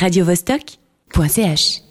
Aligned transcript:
radiovostok.ch 0.00 1.86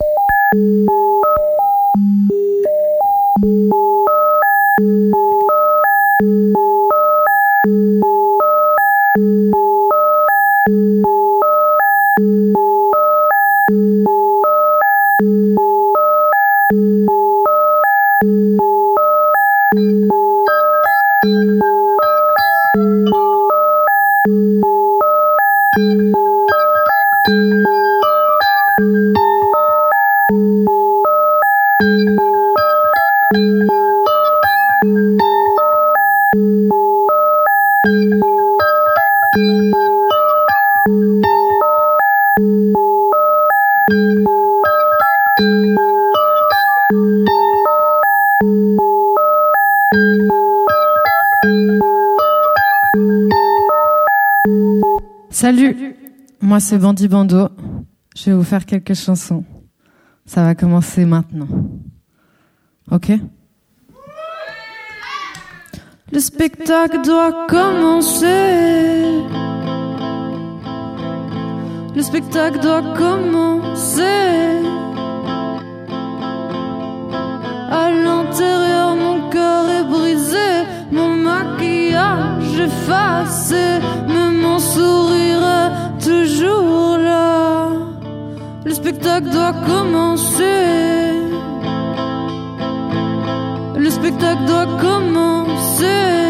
Salut, 55.31 55.95
moi 56.41 56.59
c'est 56.59 56.77
Bandi 56.77 57.07
Bando. 57.07 57.49
Je 58.15 58.25
vais 58.29 58.35
vous 58.35 58.43
faire 58.43 58.67
quelques 58.67 58.93
chansons. 58.93 59.43
Ça 60.27 60.43
va 60.43 60.53
commencer 60.53 61.05
maintenant. 61.05 61.47
Ok? 62.91 63.13
Le 66.11 66.19
spectacle 66.19 67.01
doit 67.03 67.47
commencer. 67.47 68.27
Le 71.95 72.01
spectacle 72.03 72.59
doit 72.59 72.83
commencer. 72.95 74.03
Maquillage 81.95 82.59
effacé, 82.59 83.79
mais 84.07 84.31
mon 84.31 84.59
sourire 84.59 85.71
toujours 86.03 86.97
là. 86.97 87.69
Le 88.65 88.73
spectacle 88.73 89.29
doit 89.29 89.53
commencer. 89.65 91.13
Le 93.77 93.89
spectacle 93.89 94.45
doit 94.45 94.67
commencer. 94.81 96.24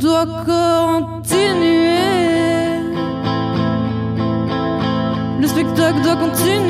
Doit 0.00 0.26
continuer. 0.46 1.90
Le 5.40 5.46
spectacle 5.46 6.00
doit 6.02 6.16
continuer. 6.16 6.69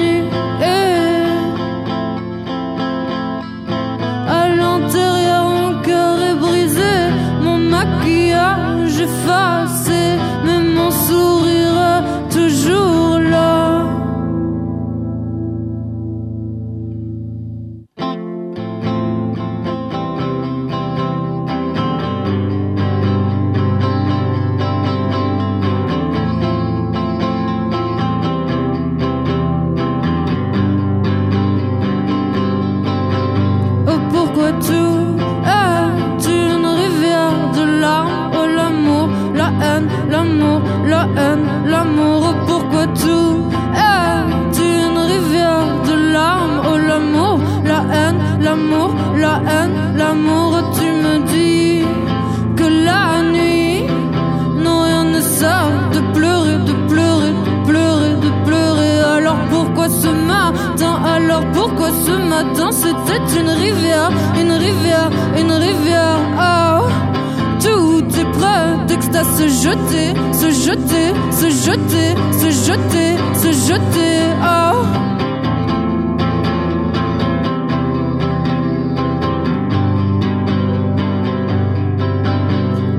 À 69.21 69.25
se 69.25 69.47
jeter, 69.49 70.09
se 70.33 70.49
jeter, 70.67 71.09
se 71.31 71.49
jeter, 71.67 72.11
se 72.41 72.49
jeter, 72.67 73.11
se 73.43 73.51
jeter. 73.69 74.17
Oh. 74.43 74.77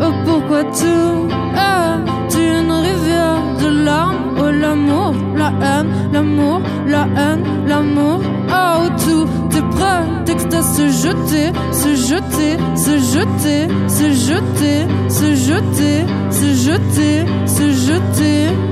Oh 0.04 0.14
pourquoi 0.26 0.64
tout 0.66 1.16
est 1.56 2.34
une 2.38 2.72
rivière 2.72 3.42
de 3.62 3.70
larmes 3.86 4.18
Oh 4.40 4.52
l'amour, 4.52 5.14
la 5.36 5.52
haine, 5.68 5.90
l'amour, 6.14 6.62
la 6.88 7.04
haine, 7.18 7.44
l'amour 7.68 8.20
Oh 8.50 8.90
tout 9.04 9.28
est 9.58 9.70
prêt, 9.76 10.04
texte 10.26 10.54
à 10.54 10.62
se 10.62 10.84
jeter, 11.04 11.48
se 11.72 11.96
jeter, 11.96 12.54
se 12.76 12.94
jeter, 13.14 13.31
se 13.42 14.14
jeter, 14.28 14.88
se 15.10 15.36
jeter, 15.36 16.06
se 16.30 16.54
jeter, 16.56 17.48
se 17.48 17.66
jeter 17.72 18.72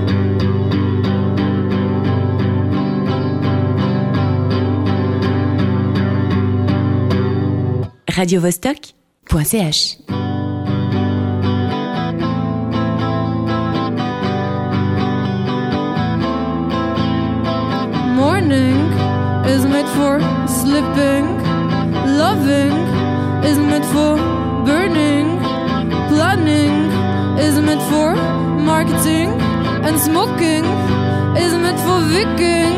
radiovostok.ch 8.20 9.98
Morning 18.16 18.76
is 19.48 19.66
made 19.66 19.88
for 19.96 20.20
sleeping. 20.48 21.39
Smoking 30.20 30.66
is 31.44 31.54
made 31.64 31.80
for 31.86 32.00
viking. 32.14 32.76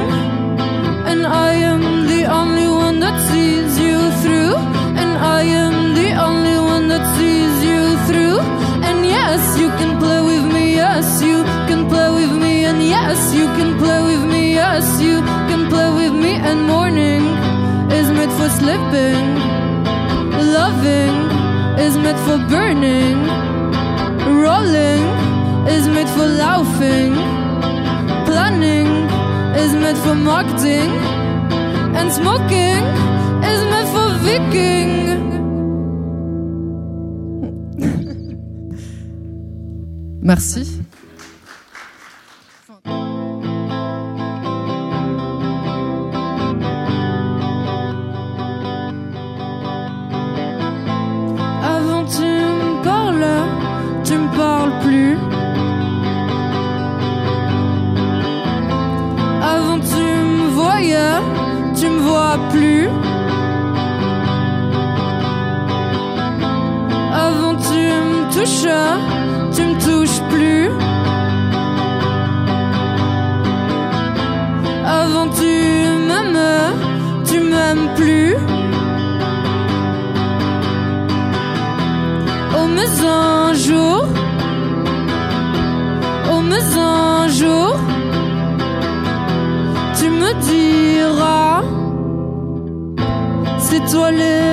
And 1.10 1.26
I 1.26 1.54
am 1.72 1.82
the 2.14 2.24
only 2.40 2.68
one 2.68 3.00
that 3.00 3.18
sees 3.30 3.72
you 3.86 3.98
through. 4.22 4.56
And 5.02 5.12
I 5.40 5.42
am 5.64 5.96
the 6.02 6.12
only 6.28 6.58
one 6.74 6.86
that 6.92 7.04
sees 7.18 7.56
you 7.70 7.82
through. 8.08 8.40
And 8.88 9.00
yes, 9.16 9.42
you 9.62 9.70
can 9.80 9.92
play 10.04 10.22
with 10.30 10.46
me. 10.54 10.76
Yes, 10.76 11.08
you 11.30 11.44
can 11.70 11.82
play 11.90 12.10
with 12.20 12.34
me. 12.44 12.54
And 12.70 12.80
yes, 12.96 13.20
you 13.34 13.48
can 13.58 13.72
play 13.82 14.00
with 14.10 14.24
me. 14.34 14.54
Yes, 14.62 14.86
you 15.02 15.18
can 15.50 15.62
play 15.74 15.90
with 16.00 16.14
me. 16.24 16.34
And 16.50 16.58
morning 16.76 17.24
is 18.00 18.08
made 18.18 18.34
for 18.40 18.50
sleeping. 18.60 19.26
Loving 20.60 21.16
is 21.86 21.94
made 22.04 22.20
for 22.26 22.38
burning. 22.54 23.18
Rolling 24.46 25.04
is 25.76 25.88
made 25.88 26.10
for 26.10 26.28
laughing. 26.46 27.31
Planning 28.32 28.88
is 29.62 29.74
made 29.74 29.98
for 29.98 30.16
marketing. 30.16 30.92
And 31.98 32.10
smoking 32.14 32.84
is 33.52 33.62
for 33.94 34.08
viking. 34.24 35.20
Merci. 40.22 40.64
Toi 94.18 94.51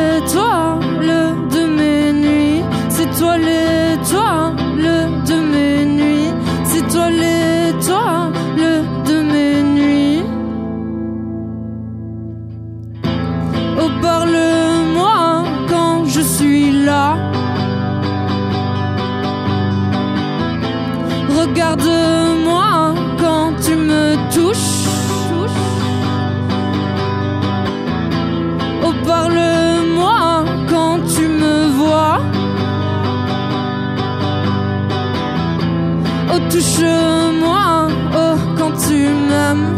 touche-moi, 36.50 37.89
oh, 38.15 38.37
quand 38.56 38.73
tu 38.73 39.09
m'aimes. 39.29 39.77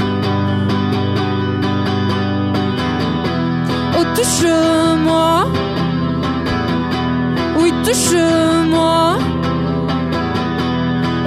Oh, 3.98 4.04
touche-moi. 4.14 5.46
Oui, 7.58 7.72
touche-moi. 7.84 9.18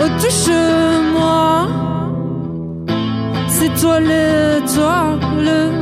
Oh, 0.02 0.10
touche-moi. 0.22 1.68
C'est 3.48 3.74
toi 3.80 4.00
l'étoile 4.00 5.20
de 5.48 5.70
mes 5.70 5.73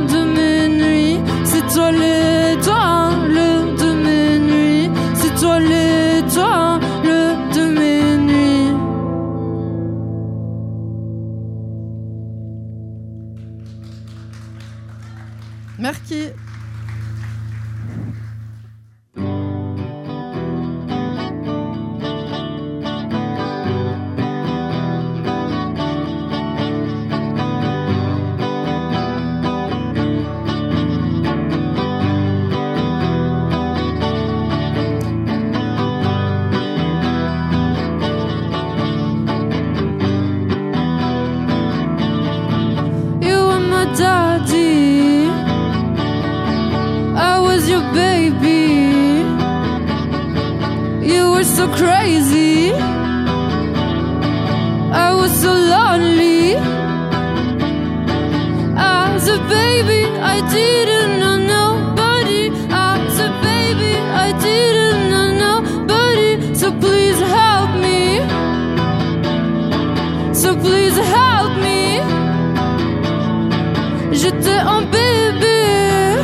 J'étais 74.22 74.50
un 74.50 74.82
bébé, 74.82 76.16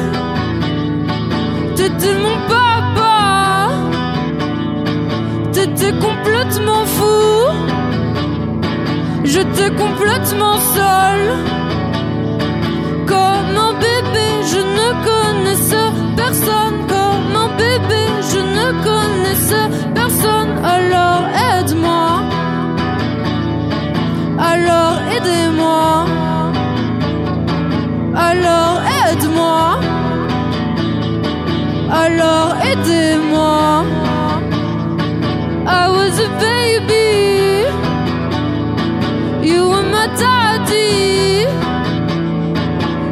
t'étais 1.75 2.15
mon 2.15 2.39
papa, 2.47 3.71
t'étais 5.51 5.91
complètement 5.99 6.85
fou, 6.87 7.49
j'étais 9.25 9.71
complètement 9.75 10.59
seul. 10.77 11.58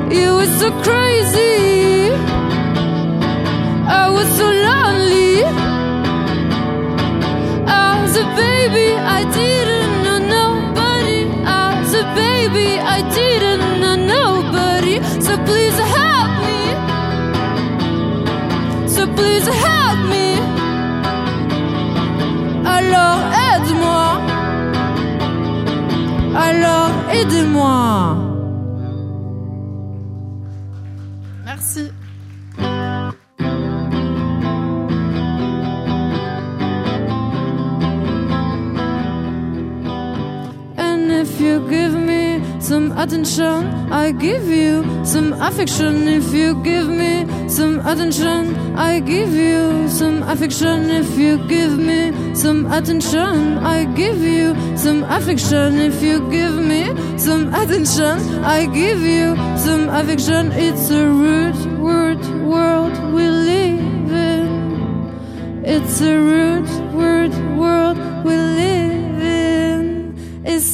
You 0.08 0.36
were 0.36 0.52
so 0.60 0.70
crazy. 0.86 2.12
I 4.00 4.08
was 4.08 4.28
so 4.38 4.46
lonely. 4.66 5.42
As 7.66 8.16
a 8.16 8.24
baby, 8.36 8.88
I 9.18 9.20
didn't 9.38 9.94
know 10.04 10.18
nobody. 10.38 11.20
As 11.44 11.92
a 12.02 12.04
baby, 12.14 12.78
I 12.78 12.98
didn't 13.18 13.80
know 13.80 13.96
nobody. 13.96 14.96
So 15.20 15.32
please 15.48 15.78
help 15.96 16.30
me. 16.46 16.60
So 18.94 19.02
please 19.18 19.46
help 19.66 19.98
me. 20.12 20.28
Alors 22.76 23.20
aide-moi. 23.48 24.06
Alors 26.46 26.92
aidez-moi. 27.10 27.85
Some 42.66 42.90
attention, 42.98 43.92
I 43.92 44.10
give 44.10 44.48
you 44.48 44.82
some 45.04 45.32
affection. 45.34 46.08
If 46.08 46.34
you 46.34 46.60
give 46.64 46.88
me 46.88 47.24
some 47.48 47.78
attention, 47.86 48.76
I 48.76 48.98
give 48.98 49.32
you 49.32 49.88
some 49.88 50.24
affection. 50.24 50.90
If 50.90 51.16
you 51.16 51.38
give 51.46 51.78
me 51.78 52.34
some 52.34 52.66
attention, 52.66 53.58
I 53.58 53.84
give 53.94 54.20
you 54.20 54.56
some 54.76 55.04
affection. 55.04 55.78
If 55.78 56.02
you 56.02 56.28
give 56.28 56.54
me 56.54 56.90
some 57.16 57.54
attention, 57.54 58.18
I 58.42 58.66
give 58.66 59.00
you 59.00 59.36
some 59.56 59.88
affection. 59.88 60.50
It's 60.50 60.90
a 60.90 61.06
rude, 61.08 61.54
rude 61.78 62.26
world 62.50 62.94
we 63.14 63.28
live 63.28 64.10
in. 64.10 65.62
It's 65.64 66.00
a 66.00 66.14
rude, 66.18 66.68
rude 66.92 67.36
world 67.56 67.98
we 68.24 68.34
live 68.34 68.80
in. 68.80 68.85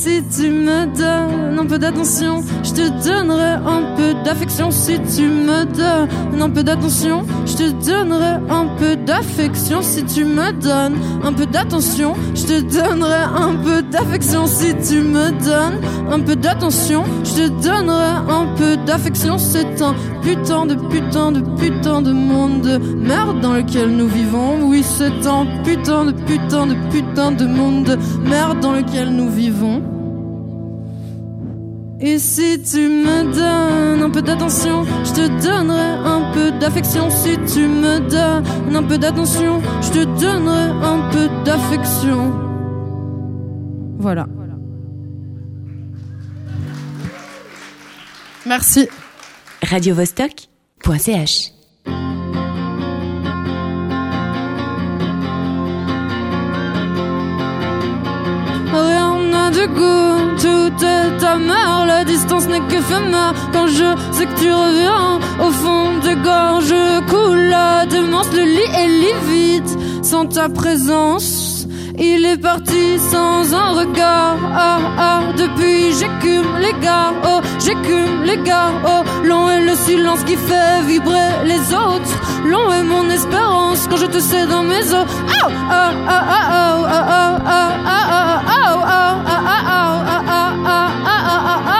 Si 0.05 0.21
tu 0.37 0.51
me 0.51 0.87
donnes 0.99 1.61
un 1.61 1.65
peu 1.65 1.79
d'attention, 1.79 2.43
je 2.65 2.73
te 2.73 2.89
donnerai 3.07 3.53
un 3.65 3.95
peu 3.95 4.15
d'affection. 4.25 4.73
Si 4.73 4.99
tu 5.15 5.29
me 5.29 5.65
donnes 5.65 6.43
un 6.43 6.51
peu 6.51 6.65
d'attention, 6.65 7.25
je 7.47 7.55
te 7.55 7.71
donnerai 7.71 8.41
un 8.51 8.67
peu 8.81 8.97
d'affection. 8.97 9.81
Si 9.81 10.05
tu 10.05 10.25
me 10.25 10.51
donnes 10.55 10.97
un 11.23 11.33
peu 11.33 11.47
d'attention, 11.47 12.15
je 12.35 12.43
te 12.43 12.61
donnerai 12.63 13.23
un 13.33 13.55
peu 13.55 13.81
d'affection. 13.83 14.49
Si 14.49 14.75
tu 14.75 15.03
me 15.03 15.31
donnes 15.45 15.81
un 16.11 16.19
peu 16.19 16.35
d'attention, 16.35 17.05
je 17.23 17.35
te 17.35 17.49
donnerai 17.63 18.17
un 18.29 18.47
peu 18.57 18.77
d'affection. 18.79 19.39
C'est 19.39 19.81
un 19.83 19.95
putain 20.21 20.67
de 20.67 20.75
putain 20.75 21.31
de 21.31 21.43
putain 21.61 22.03
de 22.03 22.11
monde 22.11 22.63
de 22.63 22.79
merde 22.79 23.41
dans 23.41 23.53
lequel 23.53 23.91
nous 23.91 24.09
vivons. 24.09 24.65
Oui, 24.65 24.83
c'est 24.83 25.29
un 25.29 25.47
putain 25.63 26.07
de 26.07 26.11
putain 26.11 26.67
de 26.67 26.75
putain 26.91 27.31
de 27.31 27.47
monde 27.47 27.85
de 27.85 27.97
merde 28.29 28.59
dans 28.59 28.73
lequel 28.73 29.11
nous 29.11 29.31
vivons. 29.31 29.92
Et 32.05 32.19
si 32.19 32.61
tu 32.61 32.89
me 32.89 33.33
donnes 33.33 34.03
un 34.03 34.11
peu 34.11 34.23
d'attention, 34.23 34.85
je 35.05 35.13
te 35.13 35.47
donnerai 35.47 35.79
un 36.05 36.33
peu 36.33 36.51
d'affection. 36.59 37.09
Si 37.11 37.39
tu 37.55 37.69
me 37.69 38.01
donnes 38.01 38.75
un 38.75 38.83
peu 38.83 38.99
d'attention, 38.99 39.63
je 39.81 39.91
te 39.91 40.05
donnerai 40.21 40.71
un 40.85 41.11
peu 41.13 41.29
d'affection. 41.45 42.33
Voilà. 44.01 44.27
Merci. 48.47 48.89
Radiovostok.ch 49.63 51.53
Oh, 58.75 58.79
on 58.79 59.67
goût 59.69 60.12
tout 60.41 60.85
est 60.85 61.25
à 61.25 61.37
mort, 61.37 61.85
la 61.87 62.05
distance 62.05 62.47
n'est 62.47 62.61
que 62.61 62.81
mort 63.11 63.35
Quand 63.53 63.67
je 63.67 63.95
sais 64.13 64.27
que 64.27 64.39
tu 64.41 64.53
reviens 64.53 65.21
au 65.41 65.51
fond 65.51 65.99
de 65.99 66.15
gorge, 66.23 66.75
coule 67.09 67.49
la 67.51 67.87
démence, 67.87 68.33
le 68.33 68.43
lit 68.43 68.71
est 68.75 68.89
livide 68.89 70.03
sans 70.05 70.27
ta 70.27 70.49
présence 70.49 71.42
il 72.03 72.27
est 72.27 72.37
parti 72.37 72.99
sans 72.99 73.55
un 73.55 73.71
regard 73.81 74.37
ah 74.55 74.79
ah 74.99 75.21
depuis 75.37 75.93
j'écume 75.99 76.59
les 76.59 76.75
gars 76.85 77.13
oh 77.25 77.41
j'écume 77.65 78.25
les 78.25 78.39
gars 78.39 78.73
oh 78.85 79.03
long 79.25 79.49
est 79.49 79.61
le 79.61 79.77
silence 79.77 80.25
qui 80.25 80.35
fait 80.35 80.83
vibrer 80.85 81.31
les 81.45 81.63
autres 81.73 82.15
long 82.45 82.73
est 82.73 82.83
mon 82.83 83.09
espérance 83.09 83.87
quand 83.89 83.99
je 83.99 84.07
te 84.07 84.19
sais 84.19 84.47
dans 84.49 84.65
mes 84.65 84.93
os 84.93 85.07
oh 85.07 85.49
ah 85.71 85.91
ah 86.11 86.25
ah 86.39 86.77
oh 86.81 86.85
ah 86.99 87.05
ah 87.13 87.39
ah 87.47 87.71
ah 87.87 88.43
ah 88.47 88.65
oh 88.67 88.81
ah 88.85 89.23
ah 89.27 89.53
ah 89.53 89.77
ah 89.77 90.53
ah 90.57 90.73
ah 90.75 91.39
ah 91.39 91.73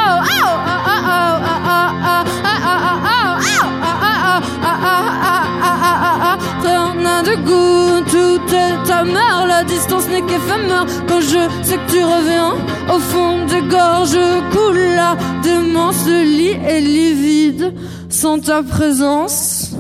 la 9.05 9.65
distance 9.65 10.09
n'est 10.09 10.23
qu'éphémère. 10.23 10.87
Quand 11.09 11.21
je 11.21 11.49
sais 11.63 11.77
que 11.77 11.91
tu 11.91 12.05
reviens, 12.05 12.55
au 12.95 12.99
fond 12.99 13.45
des 13.47 13.63
gorges 13.63 14.19
coule 14.53 14.79
la 14.97 15.17
démence, 15.43 16.07
le 16.07 16.23
lit 16.23 16.57
est 16.67 16.81
livide 16.81 17.75
sans 18.09 18.39
ta 18.39 18.63
présence. 18.63 19.71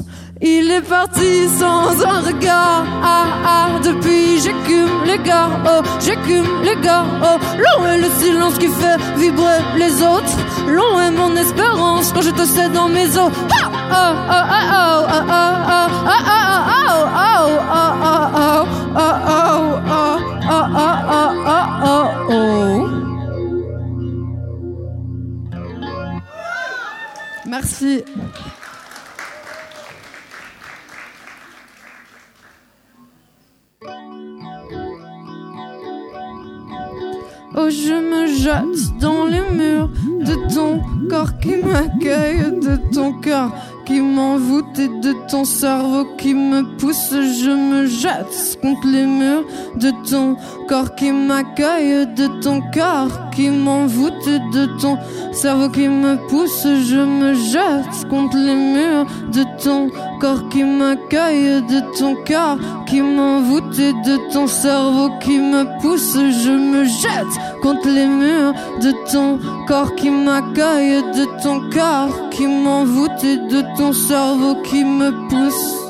Il 0.40 0.72
est 0.72 0.82
parti 0.82 1.48
sans 1.56 2.04
un 2.04 2.20
regard. 2.20 2.84
Ah 3.04 3.26
ah, 3.46 3.68
depuis 3.84 4.40
j'écume 4.40 5.04
les 5.06 5.18
gars. 5.18 5.50
Oh, 5.64 5.82
j'écume 6.00 6.46
les 6.64 6.76
gars. 6.82 7.04
Oh, 7.22 7.38
long 7.58 7.86
est 7.86 7.98
le 7.98 8.10
silence 8.18 8.54
qui 8.58 8.66
fait 8.66 8.96
vibrer 9.18 9.60
les 9.76 10.02
autres. 10.02 10.36
Long 10.66 10.98
est 11.00 11.12
mon 11.12 11.36
espérance 11.36 12.12
quand 12.12 12.22
je 12.22 12.30
te 12.30 12.44
sais 12.44 12.68
dans 12.70 12.88
mes 12.88 13.06
os. 13.16 13.30
Ah 13.62 13.70
ah 13.90 14.14
ah 14.28 14.46
ah 14.50 15.06
ah 15.08 15.24
ah 15.28 15.48
ah 15.68 15.88
ah 16.06 16.28
ah 16.34 16.78
ah 17.14 17.46
ah 17.70 17.96
ah 18.02 18.30
ah 18.34 18.81
ah 18.94 19.68
oh 19.88 20.12
Merci. 27.46 28.02
Oh, 37.54 37.68
je 37.68 37.92
me 37.92 38.26
jette 38.26 38.98
dans 38.98 39.26
les 39.26 39.42
murs 39.50 39.90
de 40.20 40.34
ton 40.54 40.80
corps 41.10 41.38
qui 41.38 41.56
m'accueille, 41.56 42.58
de 42.60 42.76
ton 42.94 43.12
cœur 43.20 43.52
qui 43.84 44.00
m'envoûte 44.00 44.78
et 44.78 44.88
de 44.88 45.14
ton 45.30 45.44
cerveau 45.44 46.04
qui 46.16 46.34
me 46.34 46.76
pousse. 46.76 47.10
Je 47.10 47.50
me 47.50 47.86
jette 47.86 48.58
contre 48.60 48.86
les 48.86 49.06
murs 49.06 49.44
de 49.76 49.90
ton 50.08 50.36
corps 50.72 50.94
qui 50.94 51.12
m'accueille, 51.12 52.06
de 52.16 52.28
ton 52.40 52.62
cœur 52.70 53.28
qui 53.34 53.50
m'envoûte 53.50 54.26
de 54.54 54.64
ton 54.80 54.96
cerveau 55.30 55.68
qui 55.68 55.86
me 55.86 56.16
pousse. 56.28 56.62
Je 56.62 56.96
me 56.96 57.34
jette 57.34 58.08
contre 58.08 58.38
les 58.38 58.54
murs 58.54 59.06
de 59.34 59.44
ton 59.62 59.90
corps 60.18 60.48
qui 60.48 60.64
m'accueille, 60.64 61.60
de 61.72 61.80
ton 61.98 62.14
cœur 62.24 62.56
qui 62.86 63.02
m'envoûte 63.02 63.76
de 63.76 64.32
ton 64.32 64.46
cerveau 64.46 65.10
qui 65.20 65.36
me 65.36 65.62
pousse. 65.82 66.14
Je 66.14 66.52
me 66.52 66.84
jette 66.84 67.34
contre 67.60 67.88
les 67.90 68.06
murs 68.06 68.54
de 68.80 68.92
ton 69.12 69.38
corps 69.68 69.94
qui 69.94 70.08
m'accueille, 70.08 71.02
de 71.18 71.26
ton 71.42 71.68
cœur 71.68 72.08
qui 72.30 72.46
m'envoûte 72.46 73.22
de 73.22 73.60
ton 73.76 73.92
cerveau 73.92 74.54
qui 74.62 74.82
me 74.82 75.10
pousse. 75.28 75.81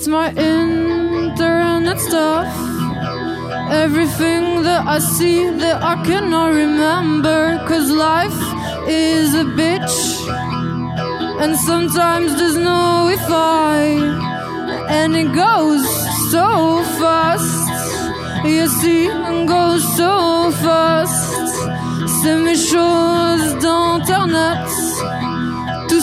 It's 0.00 0.08
my 0.08 0.30
internet 0.30 2.00
stuff. 2.00 2.48
Everything 3.70 4.62
that 4.62 4.86
I 4.86 4.98
see 4.98 5.44
that 5.44 5.82
I 5.82 6.02
cannot 6.06 6.54
remember. 6.54 7.58
Cause 7.68 7.90
life 7.90 8.40
is 8.88 9.34
a 9.34 9.44
bitch. 9.44 9.98
And 11.42 11.54
sometimes 11.54 12.34
there's 12.38 12.56
no 12.56 13.10
Wi-Fi. 13.10 13.82
And 14.88 15.14
it 15.14 15.34
goes 15.34 15.84
so 16.30 16.46
fast. 17.00 17.68
You 18.46 18.68
see, 18.68 19.04
it 19.04 19.46
goes 19.46 19.82
so 19.98 20.50
fast. 20.64 21.28
C'est 22.22 22.36
mes 22.36 22.56
choses 22.56 23.54
d'internet. 23.60 24.89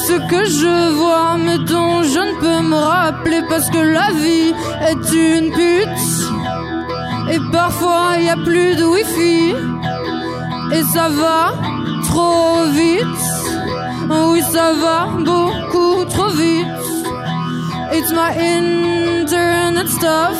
Ce 0.07 0.13
que 0.13 0.45
je 0.45 0.93
vois, 0.99 1.37
mais 1.37 1.57
dont 1.57 2.01
je 2.01 2.19
ne 2.29 2.39
peux 2.39 2.61
me 2.65 2.77
rappeler 2.77 3.41
parce 3.49 3.69
que 3.69 3.77
la 3.77 4.09
vie 4.23 4.53
est 4.89 5.05
une 5.11 5.51
pute. 5.51 6.07
Et 7.29 7.39
parfois 7.51 8.17
y 8.17 8.29
a 8.29 8.37
plus 8.37 8.77
de 8.77 8.85
wifi. 8.85 9.53
Et 10.71 10.83
ça 10.93 11.09
va 11.09 11.53
trop 12.03 12.63
vite. 12.71 13.25
Oui, 14.29 14.41
ça 14.49 14.71
va 14.83 15.09
beaucoup 15.29 16.05
trop 16.05 16.29
vite. 16.29 16.67
It's 17.91 18.11
my 18.13 18.31
internet 18.31 19.89
stuff. 19.89 20.39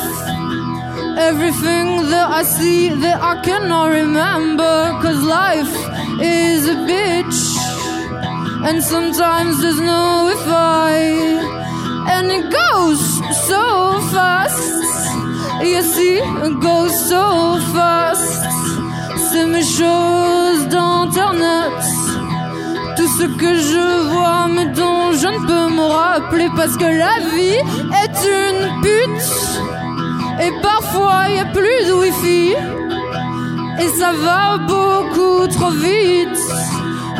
Everything 1.18 2.08
that 2.08 2.28
I 2.30 2.42
see 2.42 2.88
that 3.02 3.18
I 3.20 3.42
cannot 3.42 3.90
remember. 3.90 4.98
Cause 5.02 5.22
life 5.22 5.74
is 6.22 6.66
a 6.68 6.76
bitch. 6.88 7.47
And 8.68 8.82
sometimes 8.82 9.62
there's 9.62 9.80
no 9.80 10.28
Wi-Fi 10.28 11.00
And 12.14 12.26
it 12.30 12.44
goes 12.52 13.00
so 13.48 13.62
fast. 14.12 14.62
You 15.62 15.80
see, 15.80 16.18
it 16.46 16.60
goes 16.60 16.92
so 17.08 17.24
fast. 17.72 18.44
C'est 19.30 19.46
mes 19.46 19.64
choses 19.80 20.68
d'internet 20.68 21.80
Tout 22.98 23.10
ce 23.18 23.24
que 23.40 23.54
je 23.70 23.86
vois 24.10 24.48
mais 24.48 24.66
dont 24.66 25.12
je 25.12 25.28
ne 25.28 25.40
peux 25.48 25.74
me 25.74 25.86
rappeler 26.00 26.50
Parce 26.54 26.76
que 26.76 26.90
la 27.04 27.16
vie 27.32 27.60
est 28.02 28.18
une 28.38 28.82
pute. 28.82 29.32
Et 30.44 30.52
parfois 30.60 31.30
y 31.30 31.38
a 31.38 31.46
plus 31.46 31.80
de 31.88 31.92
wifi. 32.02 32.52
Et 33.80 33.88
ça 33.98 34.12
va 34.12 34.58
beaucoup 34.58 35.46
trop 35.56 35.70
vite 35.70 36.47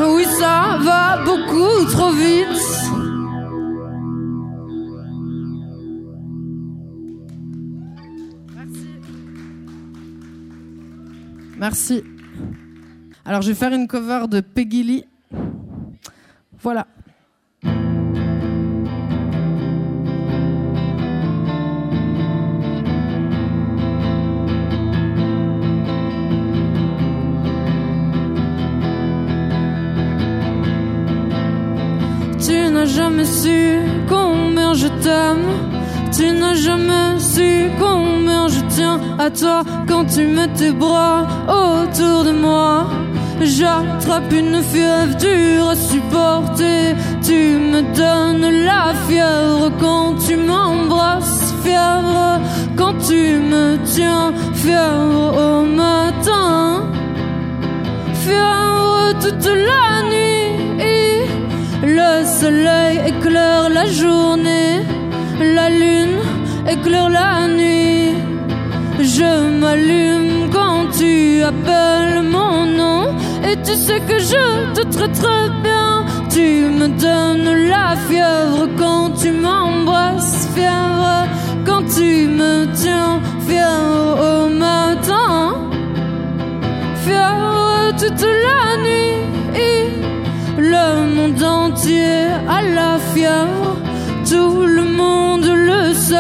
oui, 0.01 0.25
ça 0.25 0.79
va 0.81 1.25
beaucoup 1.25 1.85
trop 1.91 2.13
vite. 2.13 2.47
Merci. 8.55 8.87
Merci. 11.59 12.05
Alors, 13.25 13.43
je 13.43 13.49
vais 13.49 13.55
faire 13.55 13.73
une 13.73 13.87
cover 13.87 14.27
de 14.29 14.41
Peggy 14.41 14.83
Lee. 14.83 15.05
Voilà. 16.61 16.87
Su 33.29 33.81
combien 34.09 34.75
je 34.75 34.89
t'aime. 35.03 35.49
Tu 36.17 36.33
n'as 36.33 36.55
jamais 36.55 37.19
su 37.19 37.71
combien 37.79 38.49
je 38.49 38.61
tiens 38.75 38.99
à 39.19 39.31
toi 39.31 39.63
quand 39.87 40.05
tu 40.07 40.27
mets 40.27 40.49
tes 40.49 40.73
bras 40.73 41.27
autour 41.47 42.25
de 42.25 42.33
moi. 42.33 42.87
J'attrape 43.41 44.33
une 44.33 44.61
fièvre 44.63 45.15
dure 45.17 45.69
à 45.69 45.77
supporter. 45.77 46.97
Tu 47.23 47.59
me 47.73 47.83
donnes 47.95 48.65
la 48.65 48.95
fièvre 49.07 49.71
quand 49.79 50.15
tu 50.27 50.37
m'embrasses. 50.37 51.55
Fièvre 51.63 52.41
quand 52.77 52.95
tu 53.07 53.39
me 53.53 53.77
tiens. 53.85 54.33
Fièvre 54.55 55.27
au 55.47 55.63
matin. 55.63 56.83
Fièvre 58.15 59.15
toute 59.21 59.47
la 59.47 60.09
nuit. 60.11 60.28
Le 61.97 62.23
soleil 62.23 63.01
éclaire 63.07 63.71
la 63.71 63.87
journée, 63.87 64.83
la 65.41 65.71
lune 65.71 66.19
éclaire 66.69 67.09
la 67.09 67.49
nuit. 67.49 68.13
Je 69.01 69.31
m'allume 69.59 70.51
quand 70.53 70.89
tu 70.99 71.41
appelles 71.43 72.21
mon 72.23 72.67
nom. 72.67 73.17
Et 73.43 73.57
tu 73.63 73.75
sais 73.75 74.01
que 74.01 74.19
je 74.19 74.75
te 74.75 74.83
traite 74.95 75.13
très 75.13 75.49
bien. 75.63 76.05
Tu 76.29 76.67
me 76.79 76.89
donnes 76.89 77.69
la 77.69 77.97
fièvre 78.07 78.69
quand 78.77 79.11
tu 79.21 79.31
m'embrasses, 79.31 80.47
fièvre 80.55 81.27
quand 81.65 81.85
tu 81.97 82.27
me 82.41 82.67
tiens, 82.75 83.19
fièvre 83.49 84.19
au 84.33 84.49
matin, 84.51 85.71
fièvre 87.05 87.95
toute 87.99 88.27
la 88.47 88.77
nuit. 88.83 89.09
Le 90.59 91.07
monde 91.15 91.43
entier 91.43 92.27
a 92.49 92.61
la 92.61 92.99
fièvre, 93.15 93.77
tout 94.29 94.67
le 94.67 94.83
monde 94.83 95.47
le 95.47 95.95
sait. 95.95 96.17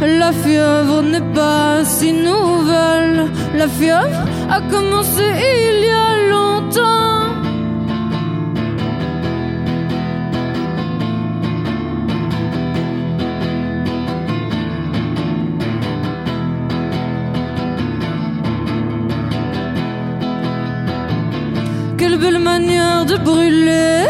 La 0.00 0.32
fièvre 0.32 1.02
n'est 1.02 1.28
pas 1.34 1.84
si 1.84 2.12
nouvelle, 2.12 3.26
la 3.54 3.68
fièvre 3.68 4.20
a 4.50 4.60
commencé 4.62 5.22
il 5.22 5.84
y 5.84 5.90
a 5.90 6.07
Quelle 21.98 22.16
belle 22.16 22.38
manière 22.38 23.04
de 23.04 23.16
brûler, 23.16 24.06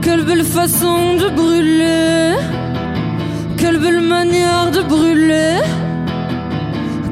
quelle 0.00 0.24
belle 0.24 0.44
façon 0.44 1.16
de 1.22 1.28
brûler, 1.28 2.36
quelle 3.58 3.78
belle 3.78 4.00
manière 4.00 4.70
de 4.70 4.80
brûler, 4.80 5.60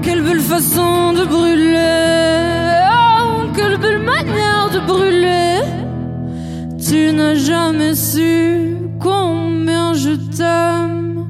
quelle 0.02 0.22
belle 0.22 0.40
façon 0.40 1.12
de 1.12 1.24
brûler, 1.26 2.80
oh, 2.90 3.52
quelle 3.54 3.76
belle 3.76 3.98
manière 3.98 4.70
de 4.72 4.80
brûler. 4.80 5.60
Tu 6.88 7.12
n'as 7.12 7.34
jamais 7.34 7.94
su 7.94 8.76
combien 8.98 9.92
je 9.92 10.14
t'aime. 10.36 11.26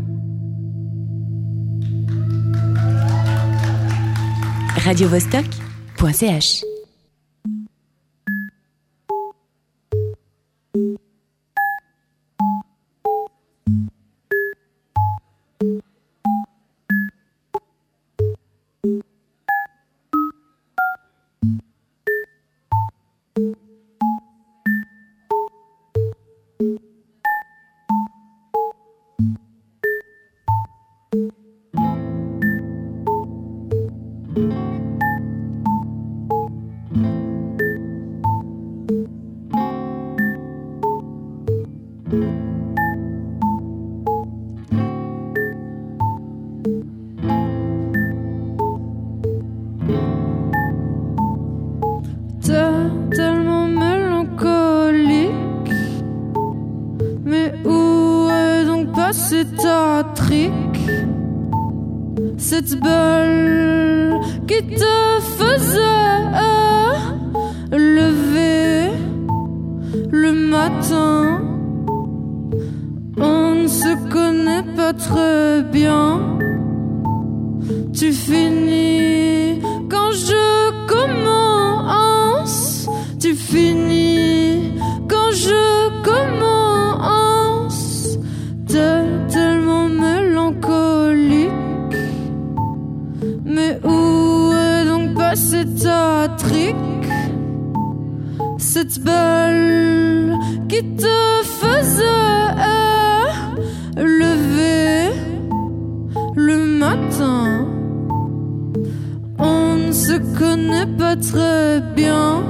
radiovostok.ch 4.84 6.75
On 73.18 73.54
ne 73.62 73.68
se 73.68 73.94
connaît 74.08 74.64
pas 74.74 74.92
très 74.92 75.62
bien. 75.62 76.20
Tu 77.92 78.12
finis 78.12 79.60
quand 79.88 80.10
je 80.12 80.70
commence. 80.86 82.88
Tu 83.20 83.34
finis 83.34 84.72
quand 85.08 85.30
je 85.32 85.90
commence. 86.02 88.18
T'es 88.66 89.04
tellement 89.28 89.88
mélancolique. 89.88 91.50
Mais 93.44 93.78
où 93.84 94.52
est 94.52 94.84
donc 94.86 95.14
passé 95.14 95.64
ta 95.82 96.28
trique? 96.36 96.76
Cette 98.58 99.00
belle 99.02 99.65
qui 100.68 100.82
te 100.96 101.42
faisait 101.60 102.54
lever 103.96 105.12
le 106.34 106.56
matin. 106.56 107.66
On 109.38 109.76
ne 109.76 109.92
se 109.92 110.16
connaît 110.38 110.86
pas 110.98 111.16
très 111.16 111.80
bien. 111.94 112.42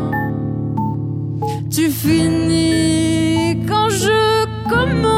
Tu 1.70 1.90
finis 1.90 3.62
quand 3.68 3.88
je 3.90 4.46
commence. 4.68 5.15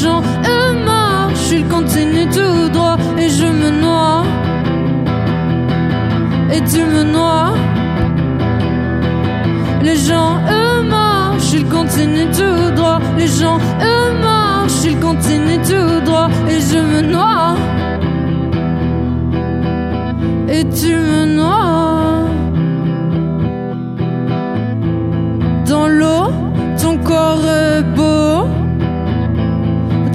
gens 0.00 0.22
eux 0.54 0.84
marchent, 0.84 1.50
ils 1.52 1.66
continuent 1.66 2.30
tout 2.30 2.68
droit 2.72 2.96
et 3.18 3.28
je 3.28 3.44
me 3.60 3.70
noie. 3.82 4.22
Et 6.52 6.60
tu 6.62 6.80
me 6.84 7.02
noies. 7.04 7.54
Les 9.82 9.96
gens 9.96 10.32
eux 10.58 10.82
marchent, 10.82 11.52
ils 11.52 11.68
continuent 11.68 12.32
tout 12.40 12.70
droit. 12.78 13.00
Les 13.18 13.28
gens 13.28 13.58
eux 13.92 14.12
marchent, 14.22 14.84
ils 14.84 14.98
continuent 14.98 15.64
tout 15.72 16.00
droit 16.06 16.28
et 16.48 16.60
je 16.70 16.78
me 16.90 17.00
noie. 17.02 17.54
Et 20.48 20.64
tu 20.78 20.94
me 20.94 21.24
noies. 21.36 21.99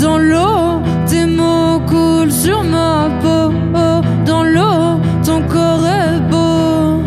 Dans 0.06 0.20
l'eau, 0.20 0.84
tes 1.08 1.26
mots 1.26 1.80
coulent 1.88 2.32
sur 2.32 2.64
ma 2.64 3.10
peau. 3.24 3.52
Dans 4.24 4.44
l'eau, 4.44 5.02
ton 5.26 5.42
corps 5.54 5.84
est 5.84 6.20
beau. 6.30 7.02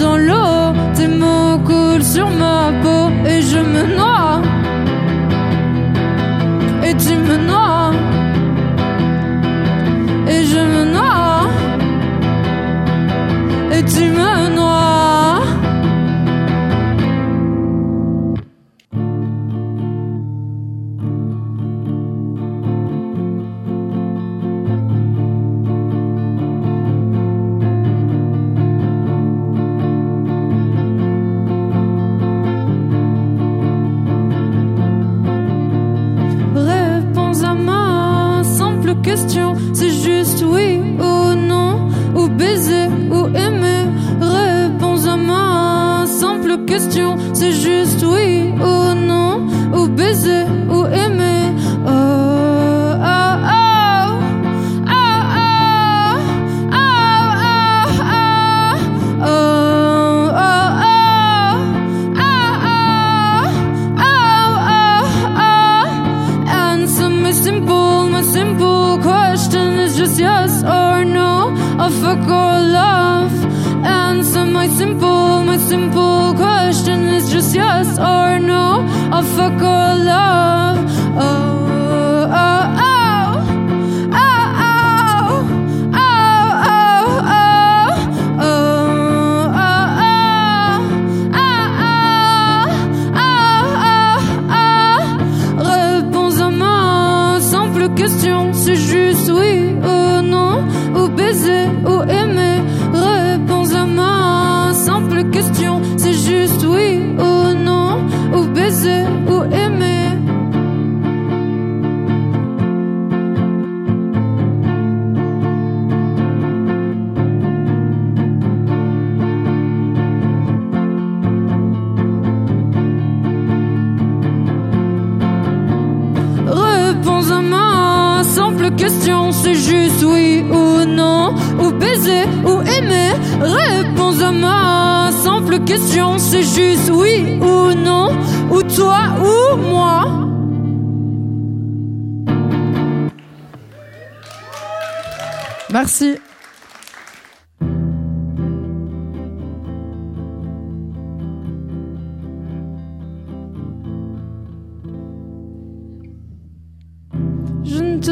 Dans 0.00 0.16
l'eau, 0.16 0.72
tes 0.94 1.06
mots 1.06 1.58
coulent 1.66 2.02
sur 2.02 2.30
ma 2.30 2.72
peau. 2.82 3.10
Et 3.26 3.42
je 3.42 3.58
me 3.58 3.82
noie. 3.94 4.40
Et 6.82 6.94
tu 6.96 7.14
me 7.14 7.36
noies. 7.46 7.65
I. 79.18 79.85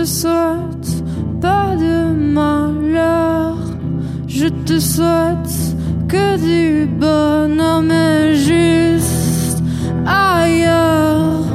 te 0.05 0.11
souhaite 0.11 1.03
pas 1.41 1.75
de 1.77 2.13
malheur, 2.13 3.57
je 4.29 4.49
te 4.49 4.79
souhaite 4.79 5.57
que 6.09 6.37
du 6.37 6.85
bonheur, 6.85 7.81
mais 7.81 8.35
juste 8.35 9.63
ailleurs. 10.05 11.47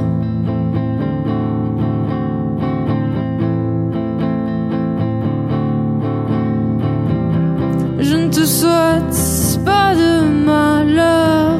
Je 7.99 8.15
ne 8.15 8.29
te 8.29 8.45
souhaite 8.45 9.59
pas 9.63 9.93
de 9.93 10.11
malheur, 10.51 11.59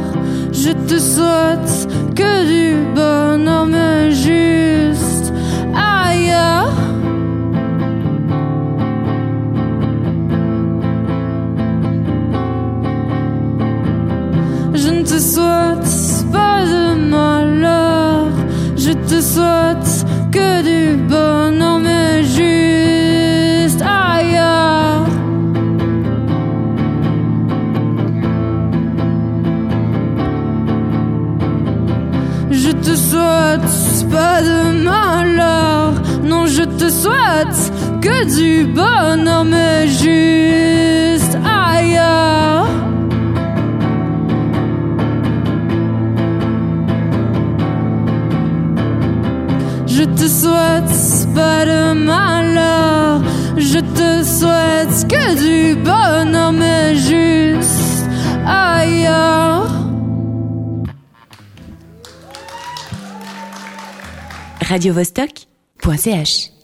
je 0.51 0.71
te 0.87 0.97
souhaite 0.97 1.87
que 2.15 2.47
du 2.51 2.58
que 20.31 20.61
du 20.63 20.97
bonhomme 20.97 21.87
juste 22.23 23.81
ailleurs. 23.81 25.05
Je 32.51 32.71
te 32.71 32.95
souhaite 32.95 34.09
pas 34.11 34.41
de 34.41 34.83
malheur, 34.83 35.93
non, 36.23 36.45
je 36.47 36.63
te 36.63 36.89
souhaite 36.89 37.71
que 38.01 38.25
du 38.37 38.65
bonhomme 38.65 39.55
juste. 39.85 41.08
radiovostok.ch 64.69 66.58